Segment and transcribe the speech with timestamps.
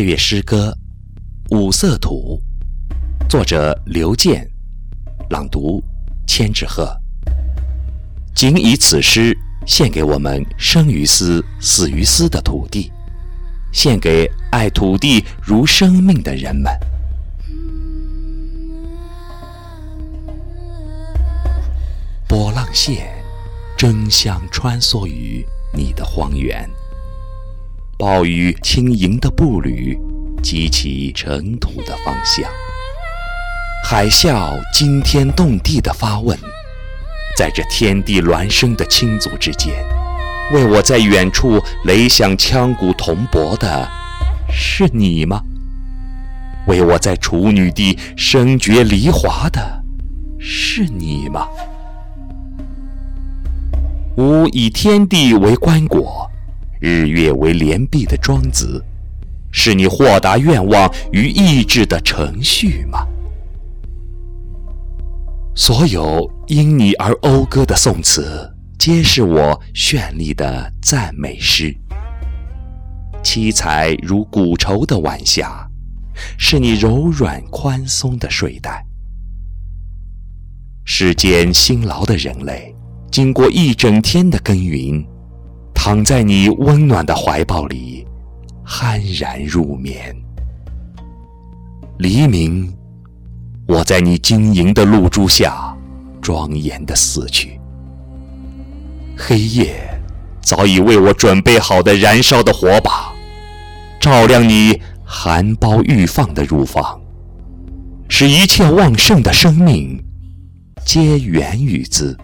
[0.00, 0.74] 配乐诗歌
[1.54, 2.40] 《五色图》，
[3.28, 4.50] 作者刘健，
[5.28, 5.84] 朗读
[6.26, 6.90] 千纸鹤。
[8.34, 9.36] 仅以此诗
[9.66, 12.90] 献给我们生于斯、死于斯的土地，
[13.74, 16.72] 献给爱土地如生命的人们。
[22.26, 23.22] 波浪线
[23.76, 25.44] 争相穿梭于
[25.74, 26.66] 你的荒原。
[28.00, 29.94] 暴雨轻盈的步履，
[30.42, 32.50] 激起尘土的方向。
[33.84, 36.34] 海啸惊天动地的发问，
[37.36, 39.74] 在这天地孪生的亲族之间，
[40.50, 43.86] 为我在远处雷响枪鼓铜钹的，
[44.50, 45.42] 是你吗？
[46.68, 49.84] 为我在处女地声绝离华的，
[50.38, 51.46] 是你吗？
[54.16, 56.29] 吾以天地为棺椁。
[56.80, 58.82] 日月为连璧的庄子，
[59.52, 63.06] 是你豁达愿望与意志的程序吗？
[65.54, 71.76] 所有因你而讴歌的颂词，皆是我绚丽的赞美诗。
[73.22, 75.68] 七彩如古绸的晚霞，
[76.38, 78.86] 是你柔软宽松的睡袋。
[80.86, 82.74] 世间辛劳的人类，
[83.10, 85.04] 经过一整天的耕耘。
[85.82, 88.06] 躺在你温暖的怀抱里，
[88.66, 90.14] 酣然入眠。
[91.96, 92.70] 黎明，
[93.66, 95.74] 我在你晶莹的露珠下，
[96.20, 97.58] 庄严的死去。
[99.16, 99.74] 黑夜，
[100.42, 103.10] 早已为我准备好的燃烧的火把，
[103.98, 107.00] 照亮你含苞欲放的乳房，
[108.06, 109.98] 使一切旺盛的生命，
[110.84, 112.14] 皆源于兹。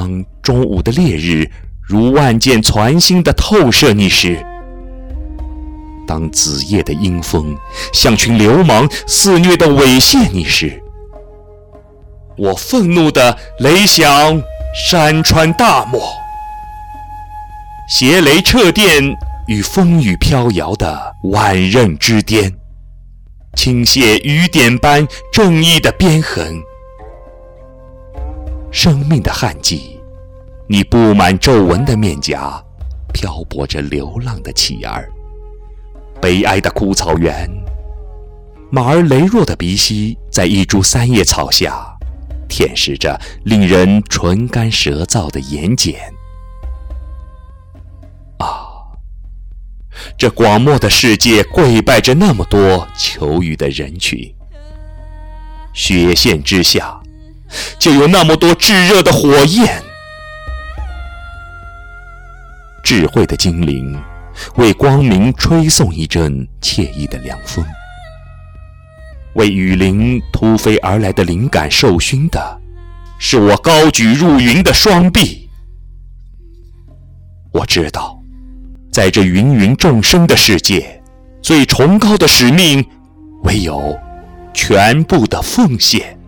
[0.00, 1.50] 当中午的烈日
[1.86, 4.42] 如万箭攒心的透射你时，
[6.06, 7.54] 当子夜的阴风
[7.92, 10.82] 像群流氓肆虐的猥亵你时，
[12.38, 14.42] 我愤怒的雷响
[14.88, 16.00] 山川大漠，
[17.86, 19.14] 邪雷掣电
[19.48, 22.50] 与风雨飘摇的万仞之巅，
[23.54, 26.62] 倾泻雨点般正义的鞭痕。
[28.70, 29.98] 生命的旱季，
[30.68, 32.62] 你布满皱纹的面颊，
[33.12, 35.10] 漂泊着流浪的乞儿。
[36.20, 37.50] 悲哀的枯草原，
[38.70, 41.84] 马儿羸弱的鼻息，在一株三叶草下，
[42.48, 45.94] 舔舐着令人唇干舌燥的盐碱。
[48.38, 48.94] 啊，
[50.16, 54.32] 这广漠的世界，跪拜着那么多求雨的人群。
[55.72, 56.99] 雪线之下。
[57.78, 59.82] 就有那么多炙热的火焰。
[62.82, 63.96] 智慧的精灵
[64.56, 67.64] 为光明吹送一阵惬意的凉风，
[69.34, 72.60] 为雨林突飞而来的灵感受熏的，
[73.18, 75.48] 是我高举入云的双臂。
[77.52, 78.20] 我知道，
[78.92, 81.02] 在这芸芸众生的世界，
[81.42, 82.84] 最崇高的使命，
[83.44, 83.98] 唯有
[84.54, 86.18] 全部的奉献。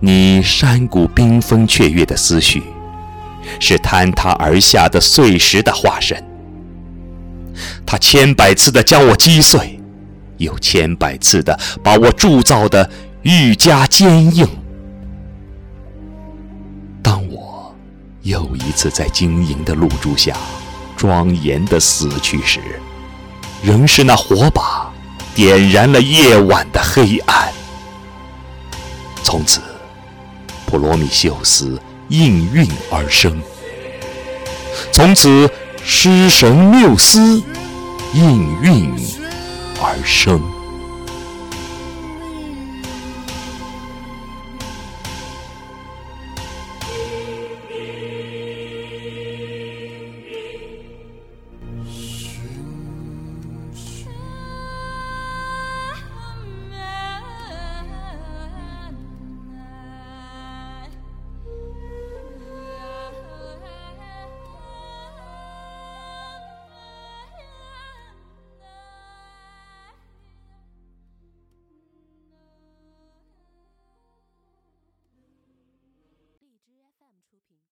[0.00, 2.62] 你山谷冰封雀跃的思绪，
[3.58, 6.22] 是坍塌而下的碎石的化身。
[7.84, 9.80] 它千百次的将我击碎，
[10.36, 12.88] 又千百次的把我铸造的
[13.22, 14.46] 愈加坚硬。
[17.02, 17.74] 当我
[18.22, 20.36] 又一次在晶莹的露珠下
[20.96, 22.60] 庄严的死去时，
[23.64, 24.92] 仍是那火把
[25.34, 27.48] 点燃了夜晚的黑暗。
[29.24, 29.60] 从此。
[30.68, 33.40] 普罗米修斯应运而生，
[34.92, 35.50] 从此
[35.82, 37.42] 诗神缪斯
[38.12, 38.94] 应运
[39.80, 40.57] 而生。
[77.46, 77.58] 频。